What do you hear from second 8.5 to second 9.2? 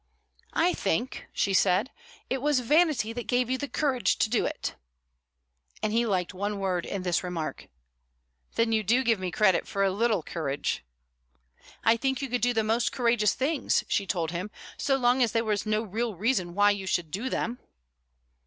"Then you do give